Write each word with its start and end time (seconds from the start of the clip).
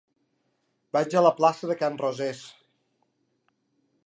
Vaig 0.97 1.17
a 1.19 1.23
la 1.27 1.33
plaça 1.41 1.71
de 1.73 1.77
Can 1.83 2.01
Rosés. 2.05 2.43